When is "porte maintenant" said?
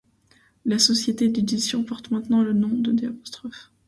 1.83-2.41